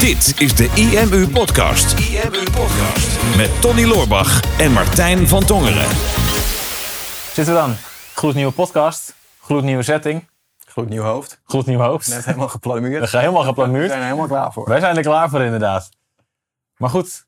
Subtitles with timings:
[0.00, 1.98] Dit is de IMU Podcast.
[1.98, 3.36] IMU Podcast.
[3.36, 5.86] Met Tony Loorbach en Martijn van Tongeren.
[7.32, 7.74] Zitten we dan?
[8.14, 10.28] Gloednieuwe podcast, gloednieuwe setting,
[10.66, 11.40] Gloednieuw hoofd.
[11.44, 12.08] gloednieuw hoofd.
[12.08, 13.00] Net helemaal geplamuurd.
[13.04, 13.88] We gaan helemaal We geplamuurd.
[13.88, 14.68] zijn er helemaal klaar voor.
[14.68, 15.88] Wij zijn er klaar voor inderdaad.
[16.76, 17.26] Maar goed,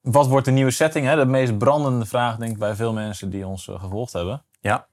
[0.00, 1.06] wat wordt de nieuwe setting?
[1.06, 1.16] Hè?
[1.16, 4.44] De meest brandende vraag denk ik bij veel mensen die ons eh, gevolgd hebben.
[4.60, 4.86] Ja.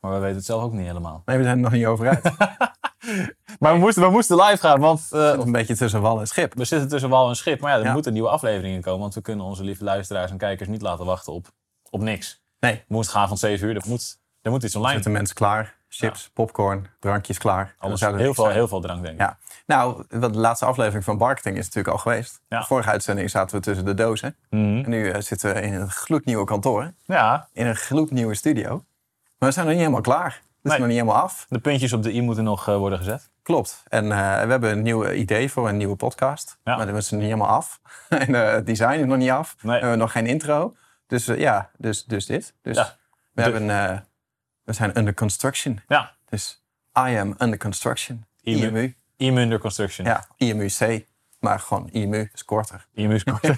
[0.00, 1.22] Maar we weten het zelf ook niet helemaal.
[1.24, 2.20] Nee, we zijn er nog niet over uit.
[3.58, 6.54] Maar we moesten, we moesten live gaan, want Nog een beetje tussen wal en schip.
[6.54, 7.60] we zitten tussen wal en schip.
[7.60, 7.92] Maar ja, er Ja.
[7.92, 11.32] moeten nieuwe afleveringen komen, want we kunnen onze lieve luisteraars en kijkers niet laten wachten
[11.32, 11.46] op,
[11.90, 12.42] op niks.
[12.60, 12.84] Nee.
[12.88, 14.94] Woensdagavond 7 uur, er moet, er moet iets online.
[14.94, 15.74] Zitten mensen klaar.
[15.88, 17.74] Chips, popcorn, drankjes klaar.
[17.78, 18.52] Alles, heel, veel, zijn.
[18.56, 19.20] heel veel drank denk ik.
[19.20, 19.38] Ja.
[19.66, 22.40] Nou, de laatste aflevering van Marketing is natuurlijk al geweest.
[22.48, 24.36] De vorige uitzending zaten we tussen de dozen.
[24.50, 24.62] Mhm.
[24.62, 26.92] En nu eh, zitten we in een gloednieuwe kantoor.
[27.04, 28.68] ja, In een gloednieuwe studio.
[29.38, 30.42] Maar we zijn nog niet helemaal klaar.
[30.68, 30.78] Nee.
[30.78, 31.46] nog niet helemaal af.
[31.48, 33.30] de puntjes op de i moeten nog eh, worden gezet.
[33.42, 33.82] Klopt.
[33.88, 36.58] En eh, we hebben een nieuw idee voor een nieuwe podcast.
[36.64, 36.76] Ja.
[36.76, 37.80] Maar dat is nog niet helemaal af.
[38.08, 39.56] en eh, het design is nog niet af.
[39.62, 39.72] Nee.
[39.74, 40.74] We hebben nog geen intro.
[41.06, 42.54] Dus ja, dus, dus dit.
[42.62, 42.84] Dus Ja.
[42.84, 43.98] we, De- hebben, eh,
[44.62, 45.80] we zijn under construction.
[45.88, 46.62] Ja, Dus
[46.98, 48.26] I am under construction.
[48.40, 48.66] IMU.
[48.66, 48.94] IMU.
[49.16, 50.06] IMU under construction.
[50.06, 51.06] Ja, IMU-C.
[51.46, 52.86] Maar gewoon IMU is korter.
[52.94, 53.56] IMU score.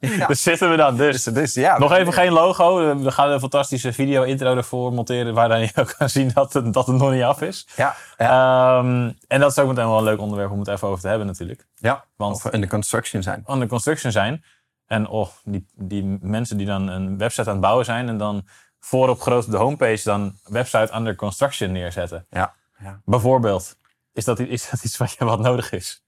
[0.28, 0.96] Dus zitten we dan.
[0.96, 1.78] Dus Dus, dus ja.
[1.78, 2.96] nog even geen logo.
[2.98, 5.34] We gaan een fantastische video-intro ervoor monteren...
[5.34, 7.66] waarin je ook kan zien dat het, dat het nog niet af is.
[7.76, 10.88] Ja, ja, Ehm, en dat is ook meteen wel een leuk onderwerp om het even
[10.88, 11.66] over te hebben natuurlijk.
[11.74, 12.04] ja.
[12.16, 13.44] want- Of under construction zijn.
[13.50, 14.44] Under construction zijn.
[14.86, 18.08] En oh, die, die mensen die dan een website aan het bouwen zijn...
[18.08, 18.46] en dan
[18.80, 22.26] voorop groot op de homepage dan website under construction neerzetten.
[22.30, 22.54] Ja.
[22.82, 23.00] ja.
[23.04, 23.76] Bijvoorbeeld.
[24.12, 26.02] Is dat, is dat iets wat, je, wat nodig is?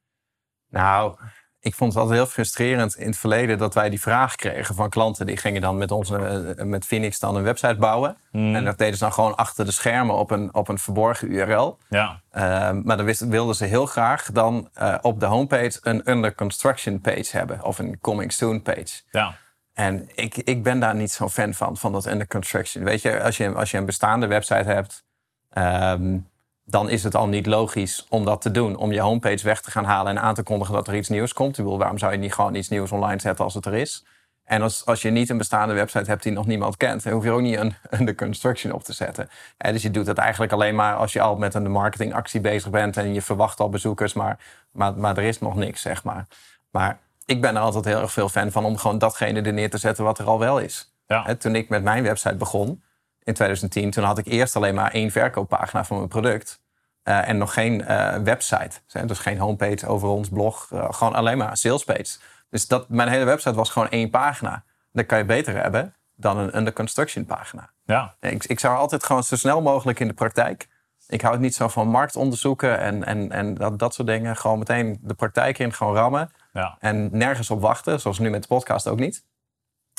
[0.72, 1.16] Nou,
[1.60, 4.88] ik vond het altijd heel frustrerend in het verleden dat wij die vraag kregen van
[4.90, 5.26] klanten.
[5.26, 8.16] Die gingen dan met ons, eh, met Phoenix dan een website bouwen.
[8.30, 8.54] Hmm.
[8.54, 11.78] En dat deden ze dan gewoon achter de schermen op een, op een verborgen URL.
[11.88, 12.20] Ja.
[12.30, 12.42] Eh,
[12.82, 17.00] maar dan wist- wilden ze heel graag dan eh, op de homepage een under construction
[17.00, 17.64] page hebben.
[17.64, 19.00] Of een coming soon page.
[19.10, 19.34] Ja.
[19.72, 22.84] En ik, ik ben daar niet zo'n fan van, van dat under construction.
[22.84, 25.04] Weet je, als je, als je een bestaande website hebt,
[25.50, 26.18] ehm,
[26.64, 28.76] dan is het al niet logisch om dat te doen.
[28.76, 31.32] Om je homepage weg te gaan halen en aan te kondigen dat er iets nieuws
[31.32, 31.58] komt.
[31.58, 34.04] Ik bedoel, waarom zou je niet gewoon iets nieuws online zetten als het er is?
[34.44, 37.24] En als, als je niet een bestaande website hebt die nog niemand kent, dan hoef
[37.24, 39.28] je ook niet een under construction op te zetten.
[39.56, 42.96] Dus je doet het eigenlijk alleen maar als je al met een marketingactie bezig bent
[42.96, 44.38] en je verwacht al bezoekers, maar,
[44.72, 46.26] maar, maar er is nog niks, zeg maar.
[46.70, 49.70] Maar ik ben er altijd heel erg veel fan van om gewoon datgene er neer
[49.70, 50.94] te zetten wat er al wel is.
[51.06, 51.36] Ja.
[51.36, 52.82] Toen ik met mijn website begon
[53.24, 56.60] in 2010, toen had ik eerst alleen maar één verkooppagina van mijn product.
[57.02, 58.70] eh, en nog geen eh, website.
[59.06, 60.68] Dus geen homepage over ons blog.
[60.72, 62.18] eh, gewoon alleen maar salespage.
[62.50, 64.64] Dus dat, mijn hele website was gewoon één pagina.
[64.92, 67.70] Dat kan je beter hebben dan een under construction pagina.
[67.84, 68.14] Ja.
[68.20, 70.68] Ik, ik zou altijd gewoon zo snel mogelijk in de praktijk.
[71.08, 74.36] Ik hou het niet zo van marktonderzoeken en, en, en dat, dat soort dingen.
[74.36, 76.30] Gewoon meteen de praktijk in, gewoon rammen.
[76.52, 76.76] Ja.
[76.78, 79.24] En nergens op wachten, zoals nu met de podcast ook niet.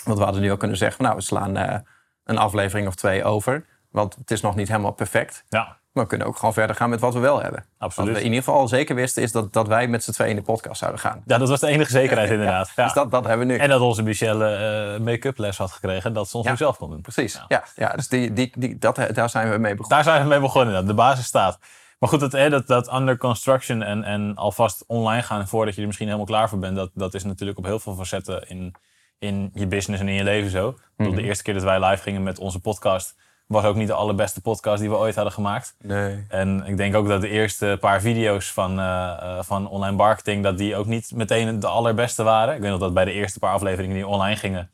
[0.04, 1.84] Want we hadden nu ook kunnen zeggen, nou, we slaan
[2.24, 3.66] een aflevering of twee over.
[3.92, 5.44] Want het is nog niet helemaal perfect.
[5.50, 5.78] Ja.
[5.92, 7.66] Maar we kunnen ook gewoon verder gaan met wat we wel hebben.
[7.78, 8.10] Absoluut.
[8.10, 10.30] Wat we in ieder geval al zeker wisten, is dat, dat wij met z'n tweeën
[10.30, 11.24] in de podcast zouden gaan.
[11.26, 12.72] Ja, dat was de enige zekerheid inderdaad.
[12.76, 12.84] Ja.
[12.84, 13.60] Dus dat, dat hebben we nu.
[13.60, 16.14] En dat onze Michelle eh, make-up les had gekregen.
[16.14, 16.52] Dat ze ons Ja.
[16.52, 17.02] nu zelf kon doen.
[17.02, 17.42] Precies.
[17.48, 17.64] Ja.
[17.76, 17.90] Ja.
[17.90, 19.90] Dus die, die, die, dat, daar zijn we mee begonnen.
[19.90, 20.86] Daar zijn we mee begonnen.
[20.86, 21.60] De basis staat.
[22.00, 25.80] Maar goed, dat, hè, dat, dat under construction en, en alvast online gaan voordat je
[25.82, 26.76] er misschien helemaal klaar voor bent.
[26.76, 28.76] Dat, dat is natuurlijk op heel veel facetten in,
[29.24, 30.78] in je business en in je leven zo.
[30.96, 33.16] Bedoel, De eerste keer dat wij live gingen met onze podcast
[33.48, 35.76] was ook niet de allerbeste podcast die we ooit hadden gemaakt.
[35.82, 36.26] Nee.
[36.30, 40.44] En ik denk ook dat de eerste paar video's van, eh, eh, van online marketing,
[40.44, 42.56] dat die ook niet meteen de allerbeste waren.
[42.56, 44.72] Ik weet nog dat bij de eerste paar afleveringen die online gingen,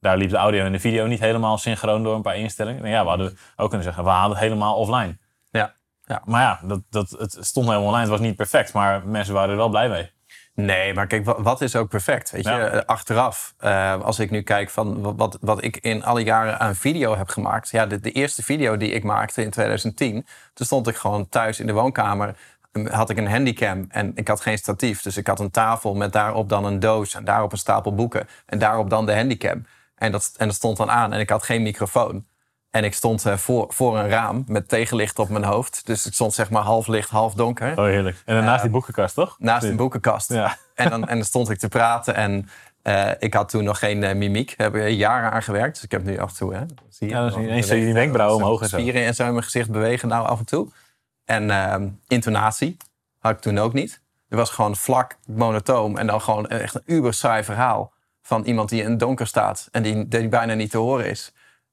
[0.00, 2.84] daar liep de audio en de video niet helemaal synchroon door een paar instellingen.
[2.84, 5.18] En ja, we hadden ook kunnen zeggen, we halen het helemaal offline.
[5.50, 5.74] Ja.
[6.04, 6.22] ja.
[6.24, 8.10] Maar ja, dat, dat, het stond helemaal online.
[8.10, 10.10] Het was niet perfect, maar mensen waren er wel blij mee.
[10.54, 12.30] Nee, maar kijk, wa- wat is ook perfect?
[12.30, 12.82] Weet je, Ja.
[12.86, 16.74] Achteraf, eh, als ik nu kijk van wa- wat, wat ik in alle jaren aan
[16.74, 17.70] video heb gemaakt.
[17.70, 21.60] Ja, de, de eerste video die ik maakte in 2010, toen stond ik gewoon thuis
[21.60, 22.36] in de woonkamer.
[22.90, 25.02] Had ik een handycam en ik had geen statief.
[25.02, 28.28] Dus ik had een tafel met daarop dan een doos en daarop een stapel boeken.
[28.46, 29.66] En daarop dan de handycam.
[29.94, 32.26] En dat, en dat stond dan aan en ik had geen microfoon.
[32.72, 35.86] En ik stond eh, voor, voor een raam met tegenlicht op mijn hoofd.
[35.86, 37.78] Dus ik stond zeg maar half licht, half donker.
[37.78, 38.22] Oh, heerlijk.
[38.24, 39.36] En daarnaast die boekenkast, toch?
[39.38, 40.28] Naast een boekenkast.
[40.32, 40.56] Ja.
[40.74, 42.48] En, dan, en dan stond ik te praten en
[42.82, 44.54] eh, ik had toen nog geen eh, mimiek.
[44.56, 45.74] Daar heb ik jaren aan gewerkt.
[45.74, 47.84] Dus ik heb nu af en toe, hè, zie je, Ja, dan ineens zie je
[47.84, 48.78] die wenkbrauwen omhoog en zo.
[48.78, 50.68] Spieren en zo in mijn gezicht bewegen nou af en toe.
[51.24, 52.76] En ehm, intonatie
[53.18, 54.00] had ik toen ook niet.
[54.28, 57.92] Het was gewoon vlak, monotoom en dan gewoon echt een uber saai verhaal
[58.22, 61.32] van iemand die in het donker staat en die, die bijna niet te horen is.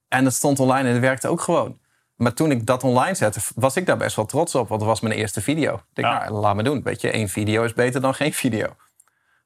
[0.10, 1.78] En het stond online en het werkte ook gewoon.
[2.16, 4.68] Maar toen ik dat online zette, was ik daar best wel trots op.
[4.68, 5.74] Want dat was mijn eerste video.
[5.94, 6.20] Ik Ja.
[6.20, 6.84] nou, laat me doen.
[6.84, 8.76] Weet je, één video is beter dan geen video.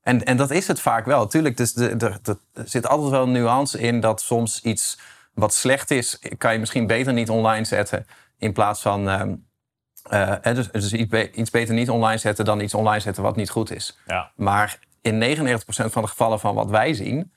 [0.02, 1.28] En, en dat is het vaak wel.
[1.28, 5.00] Tuurlijk, dus de, de, de- er zit altijd wel een nuance in dat soms iets
[5.34, 8.08] wat slecht is, kan je misschien beter niet online zetten.
[8.38, 9.36] In plaats van ehm,
[10.10, 13.36] eh, dus, dus iets, be- iets beter niet online zetten dan iets online zetten wat
[13.36, 13.98] niet goed is.
[14.08, 14.32] Ja.
[14.36, 17.34] Maar in 99% van de gevallen van wat wij zien,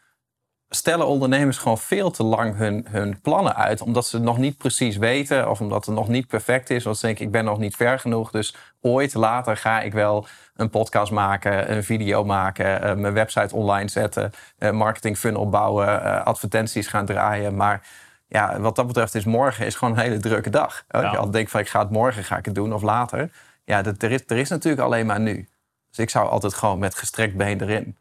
[0.68, 3.80] stellen ondernemers gewoon veel te lang hun, hun plannen uit.
[3.80, 6.84] Omdat ze het nog niet precies weten of omdat het nog niet perfect is.
[6.84, 8.30] Want ze denken, ik ben nog niet ver genoeg.
[8.30, 13.54] Dus ooit later ga ik wel een podcast maken, een video maken, eh, mijn website
[13.54, 17.56] online zetten, een marketing funnel bouwen, eh, advertenties gaan draaien.
[17.56, 17.86] Maar
[18.28, 20.84] ja, wat dat betreft is morgen is gewoon een hele drukke dag.
[20.88, 21.10] Ja.
[21.10, 23.30] je al denkt van ik ga het morgen ga ik het doen of later.
[23.64, 25.48] Ja, dat, er, is, er is natuurlijk alleen maar nu.
[25.88, 27.96] Dus ik zou altijd gewoon met gestrekt been erin.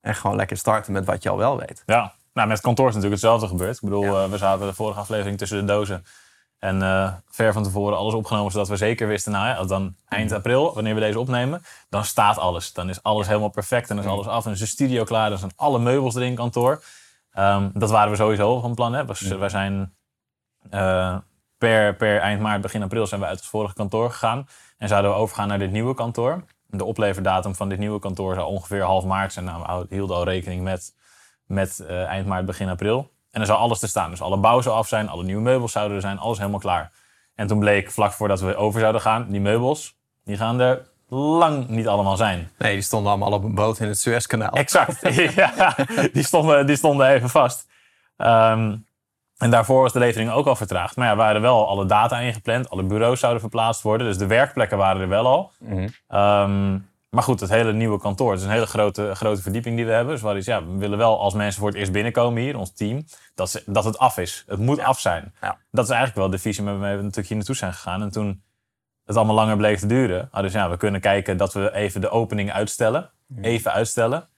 [0.00, 1.82] En gewoon lekker starten met wat je al wel weet.
[1.86, 3.74] Ja, nou, met het kantoor is natuurlijk hetzelfde gebeurd.
[3.76, 4.24] Ik bedoel, Ja.
[4.24, 6.04] eh, we zaten de vorige aflevering tussen de dozen.
[6.58, 10.32] En eh, ver van tevoren alles opgenomen, zodat we zeker wisten, nou ja, dan eind
[10.32, 12.72] april, wanneer we deze opnemen, dan staat alles.
[12.72, 14.46] Dan is alles helemaal perfect en dan is alles af.
[14.46, 16.82] En is de studio klaar, dan zijn alle meubels erin in kantoor.
[17.32, 18.92] Ehm, dat waren we sowieso van plan.
[18.92, 19.04] Hè.
[19.06, 19.94] Was, Wij zijn
[20.70, 21.16] eh,
[21.58, 24.48] per, per eind maart, begin april zijn we uit het vorige kantoor gegaan.
[24.78, 26.44] En zouden we overgaan naar dit nieuwe kantoor.
[26.70, 29.44] De opleverdatum van dit nieuwe kantoor zou ongeveer half maart zijn.
[29.44, 30.94] Nou, we hielden al rekening met,
[31.46, 32.98] met eh, eind maart, begin april.
[33.30, 34.10] En dan zou alles te staan.
[34.10, 36.92] Dus alle bouw zou af zijn, alle nieuwe meubels zouden er zijn, alles helemaal klaar.
[37.34, 41.68] En toen bleek, vlak voordat we over zouden gaan, die meubels, die gaan er lang
[41.68, 42.50] niet allemaal zijn.
[42.58, 44.52] Nee, die stonden allemaal op een boot in het Suezkanaal.
[44.52, 45.14] Exact.
[45.34, 45.76] ja,
[46.12, 47.66] die stonden, die stonden even vast.
[48.16, 48.76] Ehm,
[49.38, 50.96] en daarvoor was de levering ook al vertraagd.
[50.96, 52.70] Maar ja, we hadden wel alle data ingepland.
[52.70, 54.06] Alle bureaus zouden verplaatst worden.
[54.06, 55.52] Dus de werkplekken waren er wel al.
[55.58, 55.88] Mhm.
[56.08, 56.78] Ehm,
[57.10, 58.30] maar goed, het hele nieuwe kantoor.
[58.30, 60.12] Het is een hele grote, grote verdieping die we hebben.
[60.12, 63.04] Dus we, ja, we willen wel als mensen voor het eerst binnenkomen hier, ons team,
[63.34, 64.44] dat, ze, dat het af is.
[64.46, 65.34] Het moet af zijn.
[65.40, 65.58] Ja.
[65.70, 68.02] Dat is eigenlijk wel de visie waarmee we natuurlijk hier naartoe zijn gegaan.
[68.02, 68.42] En toen
[69.04, 72.10] het allemaal langer bleef te duren, ze, ja, we kunnen kijken dat we even de
[72.10, 73.10] opening uitstellen.
[73.40, 74.28] Even uitstellen.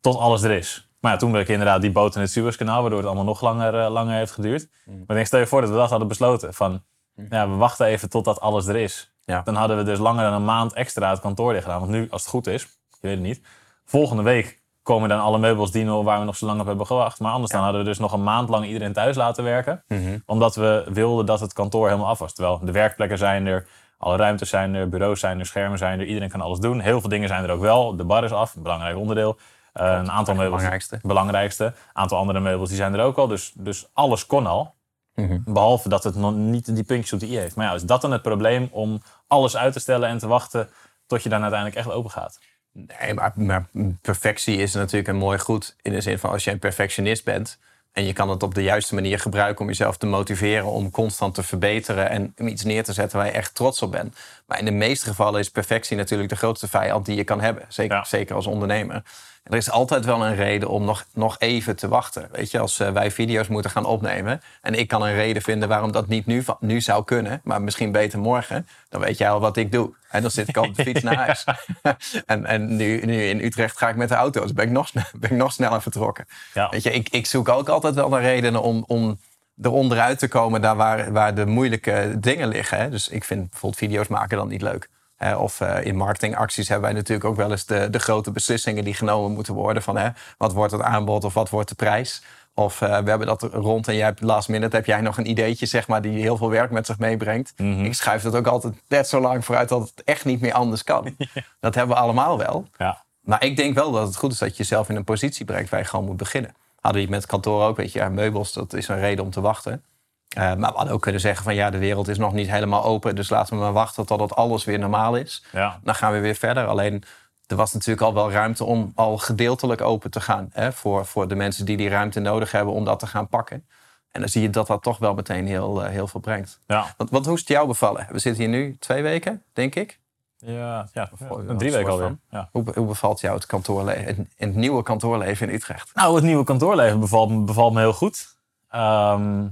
[0.00, 0.91] Tot alles er is.
[1.02, 3.80] Maar ja, toen bleek inderdaad die boot in het Suezkanaal, waardoor het allemaal nog langer,
[3.80, 4.68] eh, langer heeft geduurd.
[4.84, 6.54] Maar ik denk, stel je voor dat we dat hadden besloten.
[6.54, 6.82] Van,
[7.30, 9.12] ja, we wachten even totdat alles er is.
[9.24, 9.42] Ja.
[9.44, 11.80] Dan hadden we dus langer dan een maand extra het kantoor dicht gedaan.
[11.80, 13.40] Want nu, als het goed is, ik weet het niet.
[13.84, 16.86] Volgende week komen dan alle meubels die nog, waar we nog zo lang op hebben
[16.86, 17.20] gewacht.
[17.20, 19.84] Maar anders dan hadden we dus nog een maand lang iedereen thuis laten werken.
[19.88, 20.18] Mhm.
[20.26, 22.32] Omdat we wilden dat het kantoor helemaal af was.
[22.34, 23.66] Terwijl de werkplekken zijn er,
[23.98, 26.06] alle ruimtes zijn er, bureaus zijn er, schermen zijn er.
[26.06, 26.80] Iedereen kan alles doen.
[26.80, 27.96] Heel veel dingen zijn er ook wel.
[27.96, 29.38] De bar is af, een belangrijk onderdeel.
[29.72, 30.56] Eh, een aantal meubels.
[30.60, 30.98] belangrijkste.
[31.02, 31.64] belangrijkste.
[31.64, 33.26] Een aantal andere meubels die zijn er ook al.
[33.26, 34.74] Dus, dus alles kon al.
[35.14, 35.38] Mhm.
[35.44, 37.56] Behalve dat het nog niet die puntjes op de i heeft.
[37.56, 40.68] Maar ja, is dat dan het probleem om alles uit te stellen en te wachten
[41.06, 42.38] tot je dan uiteindelijk echt open gaat?
[42.72, 43.66] Nee, maar, maar
[44.02, 45.76] perfectie is natuurlijk een mooi goed.
[45.82, 47.58] In de zin van als je een perfectionist bent.
[47.92, 50.66] En je kan het op de juiste manier gebruiken om jezelf te motiveren.
[50.66, 53.90] Om constant te verbeteren en om iets neer te zetten waar je echt trots op
[53.90, 54.16] bent.
[54.46, 57.64] Maar in de meeste gevallen is perfectie natuurlijk de grootste vijand die je kan hebben.
[57.68, 58.04] Zeker, Ja.
[58.04, 59.02] zeker als ondernemer.
[59.42, 62.28] Er is altijd wel een reden om nog, nog even te wachten.
[62.32, 64.42] Weet je, als eh, wij video's moeten gaan opnemen.
[64.60, 67.40] En ik kan een reden vinden waarom dat niet nu, nu zou kunnen.
[67.44, 68.66] Maar misschien beter morgen.
[68.88, 69.94] Dan weet jij al wat ik doe.
[70.10, 71.44] En dan zit ik al op de fiets naar huis.
[72.26, 74.42] en en nu, nu in Utrecht ga ik met de auto.
[74.42, 76.26] Dus ben ik nog, ben ik nog sneller vertrokken.
[76.54, 76.68] Ja.
[76.68, 79.18] Weet je, ik, ik zoek ook altijd wel naar redenen om, om
[79.62, 82.78] eronder uit te komen daar waar, waar de moeilijke dingen liggen.
[82.78, 82.88] Hè.
[82.88, 84.88] Dus ik vind bijvoorbeeld video's maken dan niet leuk.
[85.30, 88.94] Of eh, in marketingacties hebben wij natuurlijk ook wel eens de, de grote beslissingen die
[88.94, 89.82] genomen moeten worden.
[89.82, 90.08] Van hè,
[90.38, 92.22] wat wordt het aanbod of wat wordt de prijs?
[92.54, 95.30] Of eh, we hebben dat rond en jij hebt last minute heb jij nog een
[95.30, 97.52] ideetje zeg maar, die heel veel werk met zich meebrengt.
[97.56, 100.84] Ik schuif dat ook altijd net zo lang vooruit dat het echt niet meer anders
[100.84, 101.16] kan.
[101.60, 102.66] Dat hebben we allemaal wel.
[102.76, 103.04] Ja.
[103.20, 105.70] Maar ik denk wel dat het goed is dat je jezelf in een positie brengt
[105.70, 106.54] waar je gewoon moet beginnen.
[106.80, 109.30] Hadden we met het kantoor ook, weet je, ja, meubels, dat is een reden om
[109.30, 109.84] te wachten.
[110.34, 112.84] Eh, maar we hadden ook kunnen zeggen van ja, de wereld is nog niet helemaal
[112.84, 115.44] open, dus laten we maar wachten totdat alles weer normaal is.
[115.52, 115.80] Ja.
[115.82, 116.66] Dan gaan we weer verder.
[116.66, 117.02] Alleen
[117.46, 120.48] er was natuurlijk al wel ruimte om al gedeeltelijk open te gaan.
[120.52, 123.66] Hè, voor, voor de mensen die die ruimte nodig hebben om dat te gaan pakken.
[124.10, 126.58] En dan zie je dat dat toch wel meteen heel, eh, heel veel brengt.
[126.66, 126.94] Ja.
[126.96, 128.06] Want, want hoe is het jou bevallen?
[128.10, 130.00] We zitten hier nu twee weken, denk ik.
[130.36, 132.16] Ja, ja, Voor- drie soort weken alweer.
[132.30, 132.48] Ja.
[132.52, 135.90] Hoe, hoe bevalt jou het kantoorleven, het, het nieuwe kantoorleven in Utrecht?
[135.94, 138.34] Nou, het nieuwe kantoorleven bevalt me, bevalt me heel goed.
[138.68, 139.46] Ehm,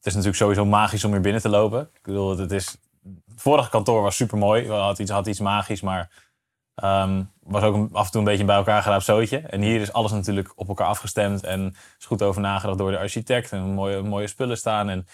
[0.00, 1.80] het is natuurlijk sowieso magisch om hier binnen te lopen.
[1.80, 2.76] Ik bedoel, het is...
[3.02, 4.68] Het vorige kantoor was super mooi.
[4.70, 6.10] Had iets, had iets magisch, maar
[6.74, 9.38] ehm, was ook af en toe een beetje een bij elkaar geraapt zootje.
[9.38, 12.98] En hier is alles natuurlijk op elkaar afgestemd en is goed over nagedacht door de
[12.98, 13.52] architect.
[13.52, 14.88] En mooie, mooie spullen staan.
[14.88, 15.08] En het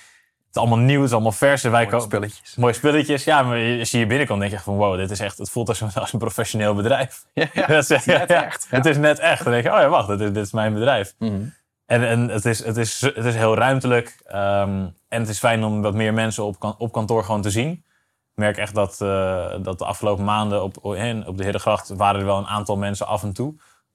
[0.51, 1.65] is allemaal nieuw, het is allemaal vers.
[1.65, 2.57] En wij Mooie spulletjes.
[2.57, 3.25] Mooie spulletjes.
[3.25, 5.51] Ja, maar als je hier binnenkomt, denk je echt van wow, dit is echt, het
[5.51, 7.27] voelt als een, als een professioneel bedrijf.
[7.33, 7.67] Ja, ja.
[7.77, 8.77] Dat is, net echt, ja.
[8.77, 9.45] Het is net echt.
[9.45, 11.15] Dan denk je, oh ja, wacht, dit is, dit is mijn bedrijf.
[11.19, 11.43] Mhm.
[11.87, 14.17] En, en het, is, het, is, het is heel ruimtelijk.
[14.27, 17.51] ehm, en het is fijn om wat meer mensen op, kan- op kantoor gewoon te
[17.51, 17.71] zien.
[17.71, 22.27] Ik merk echt dat, eh, dat de afgelopen maanden op, op de Herengracht waren er
[22.27, 23.55] wel een aantal mensen af en toe.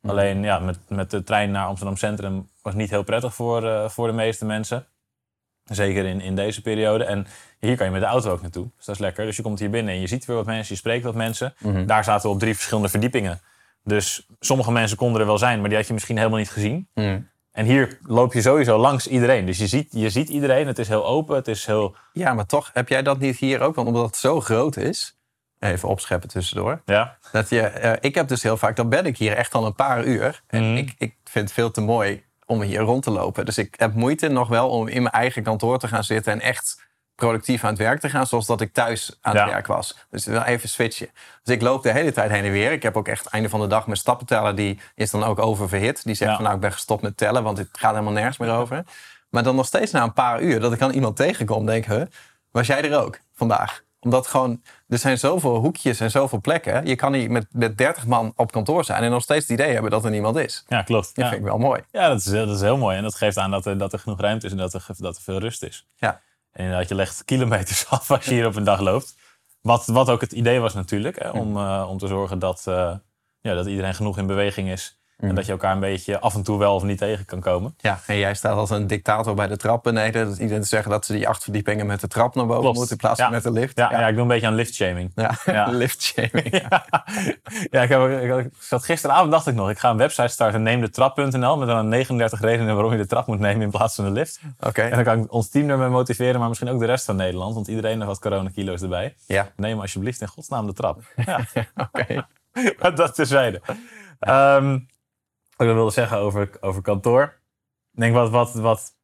[0.09, 3.89] Alleen ja, met, met de trein naar Amsterdam Centrum was niet heel prettig voor, eh,
[3.89, 4.85] voor de meeste mensen.
[5.63, 7.03] Zeker in, in deze periode.
[7.03, 7.27] En
[7.59, 8.67] hier kan je met de auto ook naartoe.
[8.77, 9.25] Dus dat is lekker.
[9.25, 11.53] Dus je komt hier binnen en je ziet weer wat mensen, je spreekt wat mensen.
[11.85, 13.39] Daar zaten we op drie verschillende verdiepingen.
[13.83, 16.87] Dus sommige mensen konden er wel zijn, maar die had je misschien helemaal niet gezien.
[16.93, 17.29] Mm.
[17.51, 19.45] En hier loop je sowieso langs iedereen.
[19.45, 20.67] Dus je ziet, je ziet iedereen.
[20.67, 21.35] Het is heel open.
[21.35, 21.95] Het is heel.
[22.13, 23.75] Ja, maar toch heb jij dat niet hier ook?
[23.75, 25.17] Want omdat het zo groot is,
[25.59, 26.81] even opscheppen tussendoor.
[26.85, 27.17] Ja.
[27.31, 29.75] Dat je, eh, ik heb dus heel vaak, dan ben ik hier echt al een
[29.75, 30.41] paar uur.
[30.47, 30.77] En Mhm.
[30.77, 33.45] ik, ik vind het veel te mooi om hier rond te lopen.
[33.45, 36.41] Dus ik heb moeite nog wel om in mijn eigen kantoor te gaan zitten en
[36.41, 36.89] echt
[37.25, 39.49] productief aan het werk te gaan, zoals dat ik thuis aan het Ja.
[39.51, 39.97] werk was.
[40.09, 41.09] Dus wel even switchen.
[41.43, 42.71] Dus ik loop de hele tijd heen en weer.
[42.71, 46.03] Ik heb ook echt einde van de dag mijn stappenteller, die is dan ook oververhit.
[46.03, 46.35] Die zegt Ja.
[46.35, 48.83] van nou, ik ben gestopt met tellen, want het gaat helemaal nergens meer over.
[49.29, 51.91] Maar dan nog steeds na een paar uur dat ik dan iemand tegenkom, denk ik,
[51.91, 52.01] huh,
[52.51, 53.81] was jij er ook vandaag?
[53.99, 56.85] Omdat gewoon, er zijn zoveel hoekjes en zoveel plekken.
[56.85, 59.73] Je kan hier met, met 30 man op kantoor zijn en nog steeds het idee
[59.73, 60.63] hebben dat er niemand is.
[60.67, 61.05] ja, klopt.
[61.15, 61.29] Dat Ja.
[61.29, 61.81] vind ik wel mooi.
[61.91, 62.97] Ja, dat is, dat is heel mooi.
[62.97, 65.15] En dat geeft aan dat er, dat er genoeg ruimte is en dat er, dat
[65.15, 65.87] er veel rust is.
[65.95, 66.21] Ja.
[66.51, 69.15] En inderdaad, je legt kilometers af als je hier op een dag loopt.
[69.61, 71.19] Wat, wat ook het idee was natuurlijk.
[71.19, 72.95] Hè, om, eh, om te zorgen dat, eh,
[73.41, 75.00] ja, dat iedereen genoeg in beweging is.
[75.21, 77.75] En dat je elkaar een beetje af en toe wel of niet tegen kan komen.
[77.77, 80.27] Ja, en jij staat als een dictator bij de trap beneden.
[80.27, 82.77] Dat iedereen te zeggen dat ze die acht verdiepingen met de trap naar boven Klopt.
[82.77, 83.23] moeten in plaats Ja.
[83.25, 83.77] van met de lift.
[83.77, 84.07] Ja, ja.
[84.07, 85.11] ik doe een beetje aan liftshaming.
[85.15, 85.65] Ja, Ja.
[85.81, 86.49] liftshaming.
[87.71, 90.61] Ja, ik, heb, ik, ik zat gisteravond dacht ik nog, ik ga een website starten,
[90.63, 94.11] neemdetrap.nl, met dan 39 redenen waarom je de trap moet nemen in plaats van de
[94.11, 94.39] lift.
[94.59, 94.81] Oké.
[94.81, 97.53] En dan kan ik ons team ermee motiveren, maar misschien ook de rest van Nederland,
[97.53, 99.15] want iedereen heeft wat coronakilo's erbij.
[99.25, 101.01] Ja, Neem alsjeblieft in godsnaam de trap.
[101.25, 101.39] Ja,
[101.75, 102.25] oké.
[102.79, 103.61] maar dat terzijde.
[104.19, 104.79] Ehm
[105.61, 107.23] wat ik wilde zeggen over, over kantoor.
[107.93, 108.95] Ik denk wat, wat, wat,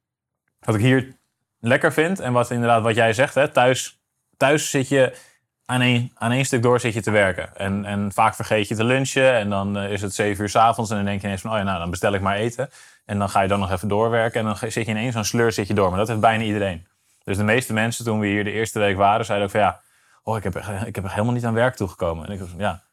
[0.60, 1.16] wat ik hier
[1.60, 4.00] lekker vind en wat inderdaad wat jij zegt, hè, thuis,
[4.38, 5.18] thuis zit je
[5.66, 7.56] aan één, aan één stuk door zit je te werken.
[7.56, 10.90] En, en vaak vergeet je te lunchen en dan eh, is het zeven uur s'avonds
[10.90, 12.70] en dan denk je ineens van, oh ja, nou dan bestel ik maar eten.
[13.06, 15.52] En dan ga je dan nog even doorwerken en dan zit je ineens zo'n sleur
[15.52, 15.90] zit je door.
[15.90, 16.88] Maar dat heeft bijna iedereen.
[17.24, 19.82] Dus de meeste mensen toen we hier de eerste week waren, zeiden ook van ja,
[20.24, 22.26] oh, ik heb, ik heb echt helemaal niet aan werk toegekomen.
[22.26, 22.84] En ik was ja,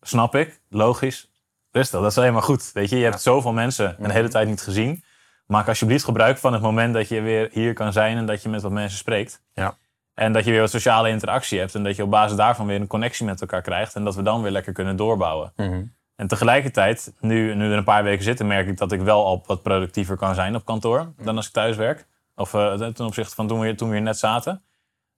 [0.00, 1.27] snap ik, logisch,
[1.70, 2.70] rustig, dat is alleen maar goed.
[2.72, 5.04] Weet je, je hebt zoveel mensen een hele tijd niet gezien.
[5.46, 8.48] Maak alsjeblieft gebruik van het moment dat je weer hier kan zijn en dat je
[8.48, 9.42] met wat mensen spreekt.
[9.52, 9.76] Ja.
[10.14, 12.80] En dat je weer wat sociale interactie hebt en dat je op basis daarvan weer
[12.80, 15.52] een connectie met elkaar krijgt en dat we dan weer lekker kunnen doorbouwen.
[15.56, 15.82] Mhm.
[16.16, 19.42] En tegelijkertijd, nu, nu er een paar weken zitten, merk ik dat ik wel al
[19.46, 22.06] wat productiever kan zijn op kantoor dan als ik thuis werk.
[22.34, 24.62] Of eh, ten opzichte van toen we, hier- toen we hier net zaten.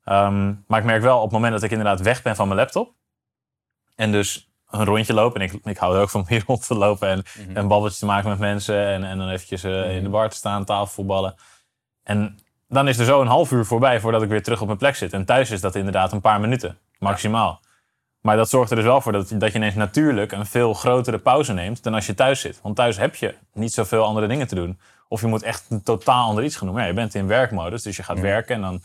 [0.05, 2.61] Ehm, maar ik merk wel op het moment dat ik inderdaad weg ben van mijn
[2.61, 2.95] laptop.
[3.95, 5.35] En dus een rondje loop.
[5.35, 7.09] En ik, ik hou er ook van om hier rond te lopen.
[7.09, 7.23] En
[7.55, 8.87] een babbeltje te maken met mensen.
[8.87, 11.35] En, en dan eventjes eh, in de bar te staan, tafelvoetballen.
[12.03, 14.79] En dan is er zo een half uur voorbij voordat ik weer terug op mijn
[14.79, 15.13] plek zit.
[15.13, 17.61] En thuis is dat inderdaad een paar minuten, maximaal.
[18.21, 21.19] Maar dat zorgt er dus wel voor dat, dat je ineens natuurlijk een veel grotere
[21.19, 22.61] pauze neemt dan als je thuis zit.
[22.63, 24.81] Want thuis heb je niet zoveel andere dingen te doen.
[25.09, 26.77] Of je moet echt een totaal ander iets gaan doen.
[26.77, 28.83] Ja, je bent in werkmodus, dus je gaat werken en dan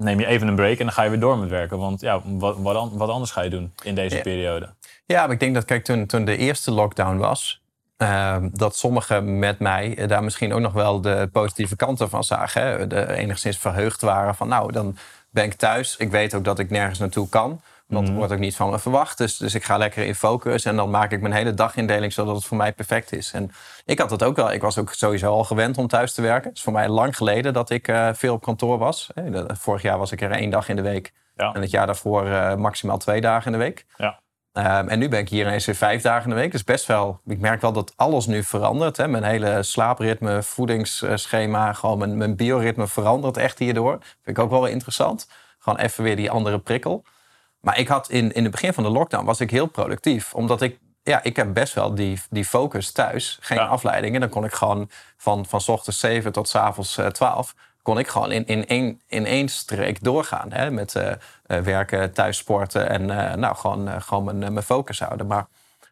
[0.00, 1.78] neem je even een break en dan ga je weer door met werken.
[1.78, 4.22] Want ja, wat, wat, wat anders ga je doen in deze Ja.
[4.22, 4.68] periode?
[5.06, 7.62] Ja, maar ik denk dat kijk, toen, toen de eerste lockdown was,
[7.96, 12.24] ehm, dat sommigen met mij eh, daar misschien ook nog wel de positieve kanten van
[12.24, 12.62] zagen.
[12.62, 12.86] Hè?
[12.86, 14.96] De enigszins verheugd waren van nou, dan
[15.30, 15.96] ben ik thuis.
[15.96, 17.60] Ik weet ook dat ik nergens naartoe kan.
[17.90, 19.18] Want er wordt ook niet van me verwacht.
[19.18, 20.64] Dus, dus ik ga lekker in focus.
[20.64, 23.32] En dan maak ik mijn hele dagindeling zodat het voor mij perfect is.
[23.32, 23.50] En
[23.84, 24.52] ik had het ook wel.
[24.52, 26.48] Ik was ook sowieso al gewend om thuis te werken.
[26.48, 29.10] Het is voor mij lang geleden dat ik eh, veel op kantoor was.
[29.46, 31.12] Vorig jaar was ik er één dag in de week.
[31.36, 31.52] Ja.
[31.52, 33.86] En het jaar daarvoor eh, maximaal twee dagen in de week.
[33.96, 34.20] Ja.
[34.52, 36.52] Ehm, en nu ben ik hier ineens weer vijf dagen in de week.
[36.52, 38.96] Dus best wel, ik merk wel dat alles nu verandert.
[38.96, 39.08] Hè.
[39.08, 43.98] Mijn hele slaapritme, voedingsschema, gewoon mijn, mijn bioritme verandert echt hierdoor.
[44.00, 45.28] Vind ik ook wel interessant.
[45.58, 47.04] Gewoon even weer die andere prikkel.
[47.60, 50.34] Maar ik had in, in het begin van de lockdown was ik heel productief.
[50.34, 53.38] Omdat ik, ja, ik heb best wel die, die focus thuis.
[53.40, 53.66] Geen Ja.
[53.66, 54.20] afleidingen.
[54.20, 57.98] Dan kon ik gewoon van, van 's ochtends 7 tot 's avonds eh, 12 kon
[57.98, 60.52] ik gewoon in, in, één, in één streek doorgaan.
[60.52, 60.70] Hè?
[60.70, 64.64] Met eh, eh, werken, thuis sporten en eh, nou, gewoon, eh, gewoon mijn, eh, mijn
[64.64, 65.26] focus houden.
[65.26, 65.46] Maar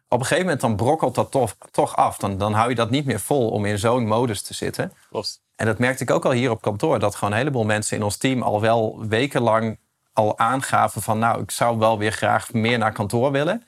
[0.07, 2.17] op een gegeven moment dan brokkelt dat toch, toch af.
[2.17, 4.93] Dan, dan hou je dat niet meer vol om in zo'n modus te zitten.
[5.09, 5.41] Klopt.
[5.55, 6.99] En dat merkte ik ook al hier op kantoor.
[6.99, 9.79] Dat gewoon een heleboel mensen in ons team al wel wekenlang
[10.19, 11.19] al aangaven van...
[11.19, 13.63] nou, ik zou wel weer graag meer naar kantoor willen.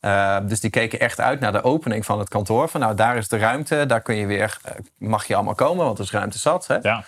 [0.00, 2.68] Eh, dus die keken echt uit naar de opening van het kantoor.
[2.68, 5.84] Van nou, daar is de ruimte, daar kun je weer, eh, mag je allemaal komen,
[5.84, 6.66] want er is ruimte zat.
[6.66, 6.76] Hè?
[6.82, 7.04] Ja.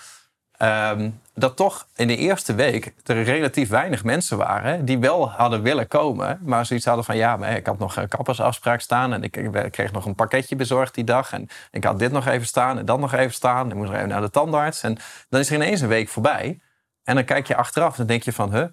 [0.56, 5.62] ehm, dat toch in de eerste week er relatief weinig mensen waren die wel hadden
[5.62, 9.22] willen komen, maar zoiets hadden van ja, maar ik had nog een kappersafspraak staan en
[9.22, 12.46] ik, ik kreeg nog een pakketje bezorgd die dag en ik had dit nog even
[12.46, 13.68] staan en dat nog even staan.
[13.68, 14.98] Ik moest nog even naar de tandarts en
[15.28, 16.58] dan is er ineens een week voorbij
[17.04, 18.66] en dan kijk je achteraf en dan denk je van, huh,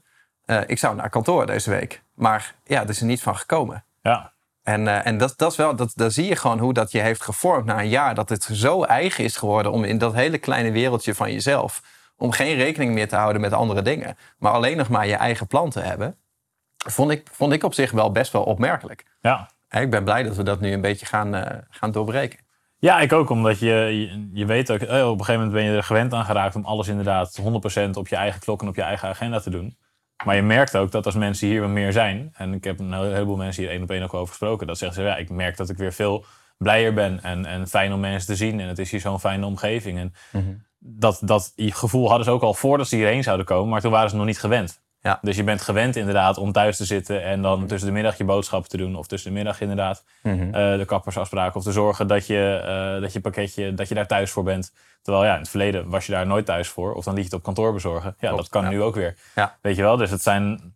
[0.52, 3.84] uh, ik zou naar kantoor deze week, maar ja, dat is er niet van gekomen.
[4.02, 4.34] Ja.
[4.64, 7.00] En, uh, en dat, dat is wel, dat, daar zie je gewoon hoe dat je
[7.00, 8.16] heeft gevormd na een jaar.
[8.16, 11.82] Dat het zo eigen is geworden om in dat hele kleine wereldje van jezelf.
[12.18, 14.18] om geen rekening meer te houden met andere dingen.
[14.38, 16.16] maar alleen nog maar je eigen plan te hebben.
[16.78, 19.06] Vond ik, vond ik op zich wel best wel opmerkelijk.
[19.22, 19.50] Ja.
[19.68, 22.40] En ik ben blij dat we dat nu een beetje gaan, uh, gaan doorbreken.
[22.78, 25.64] Ja, ik ook, omdat je, je, je weet ook, oh, op een gegeven moment ben
[25.64, 28.76] je er gewend aan geraakt om alles inderdaad 100% op je eigen klok en op
[28.76, 29.78] je eigen agenda te doen.
[30.26, 32.94] Maar je merkt ook dat als mensen hier wat meer zijn, en ik heb een
[32.94, 35.58] heleboel mensen hier één op één ook over gesproken, dat zeggen ze, ja, ik merk
[35.58, 36.26] dat ik weer veel
[36.58, 39.46] blijer ben en, en fijn om mensen te zien en het is hier zo'n fijne
[39.46, 39.98] omgeving.
[39.98, 40.54] En Mhm.
[40.80, 44.10] dat, dat gevoel hadden ze ook al voordat ze hierheen zouden komen, maar toen waren
[44.10, 44.82] ze nog niet gewend.
[45.02, 45.20] Ja.
[45.22, 48.24] Dus je bent gewend inderdaad om thuis te zitten en dan tussen de middag je
[48.24, 48.96] boodschappen te doen.
[48.96, 50.42] Of tussen de middag inderdaad Mhm.
[50.54, 51.56] eh, de kappersafspraken.
[51.56, 52.62] Of te zorgen dat je,
[52.96, 54.74] eh, dat je pakketje, dat je daar thuis voor bent.
[55.02, 56.94] Terwijl ja, in het verleden was je daar nooit thuis voor.
[56.94, 58.16] Of dan liet je het op kantoor bezorgen.
[58.20, 58.70] Ja, Klopt, dat kan ja.
[58.70, 59.16] nu ook weer.
[59.36, 59.58] Ja.
[59.62, 59.98] Weet je wel?
[59.98, 60.74] Dus het zijn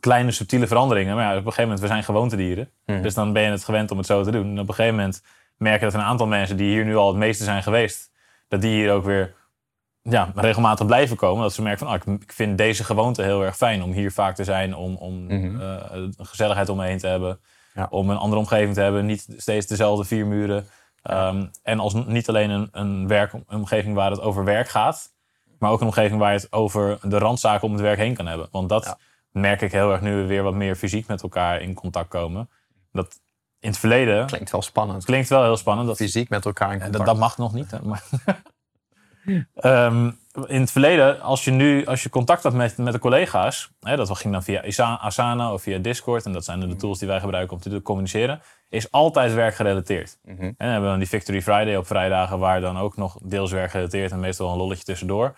[0.00, 1.14] kleine subtiele veranderingen.
[1.16, 2.70] Maar ja, op een gegeven moment, we zijn gewoontedieren.
[2.86, 3.02] Mhm.
[3.02, 4.50] Dus dan ben je het gewend om het zo te doen.
[4.50, 5.22] En op een gegeven moment
[5.56, 8.10] merk je dat een aantal mensen die hier nu al het meeste zijn geweest.
[8.48, 9.34] Dat die hier ook weer
[10.02, 11.42] ja, regelmatig blijven komen.
[11.42, 14.34] Dat ze merken van, ah, ik- vind deze gewoonte heel erg fijn om hier vaak
[14.34, 14.74] te zijn.
[14.76, 15.60] Om, om Mhm.
[15.60, 17.40] eh, gezelligheid om me heen te hebben.
[17.74, 17.86] Ja.
[17.90, 19.06] Om een andere omgeving te hebben.
[19.06, 20.66] Niet steeds dezelfde vier muren.
[21.02, 25.12] Ehm, en als niet alleen een, een werkomgeving waar het over werk gaat.
[25.58, 28.26] Maar ook een omgeving waar je het over de randzaken om het werk heen kan
[28.26, 28.48] hebben.
[28.50, 28.98] Want dat Ja.
[29.30, 32.50] merk ik heel erg nu we weer wat meer fysiek met elkaar in contact komen.
[32.92, 33.20] Dat
[33.60, 35.04] in het verleden Klinkt wel spannend.
[35.04, 35.88] klinkt wel heel spannend.
[35.88, 36.96] Dat Fysiek met elkaar in contact.
[36.96, 37.70] dat, dat mag nog niet.
[37.70, 38.02] Hè, maar
[39.54, 40.10] Ehm,
[40.46, 43.96] in het verleden, als je nu als je contact had met, met de collega's, hè,
[43.96, 44.60] dat ging dan via
[45.00, 48.40] Asana of via Discord, en dat zijn de tools die wij gebruiken om te communiceren,
[48.68, 50.18] is altijd werkgerelateerd.
[50.22, 50.42] Mhm.
[50.42, 53.52] En dan hebben we dan die Victory Friday op vrijdagen, waar dan ook nog deels
[53.52, 55.36] werkgerelateerd en meestal een lolletje tussendoor.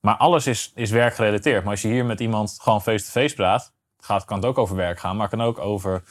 [0.00, 1.62] Maar alles is, is werkgerelateerd.
[1.62, 5.00] Maar als je hier met iemand gewoon face-to-face praat, gaat, kan het ook over werk
[5.00, 6.02] gaan, maar kan ook over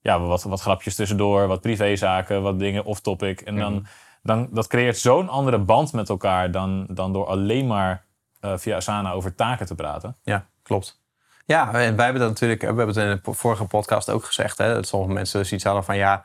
[0.00, 3.40] ja, wat, wat grapjes tussendoor, wat privézaken, wat dingen off-topic.
[3.40, 3.82] En dan, Mhm.
[4.22, 8.04] Dan dat creëert zo'n andere band met elkaar dan, dan door alleen maar
[8.40, 10.16] eh, via Asana over taken te praten.
[10.22, 11.00] Ja, klopt.
[11.46, 14.58] Ja, en wij hebben dat natuurlijk, we hebben het in de vorige podcast ook gezegd.
[14.58, 16.24] Hè, dat sommige mensen zoiets hadden van ja,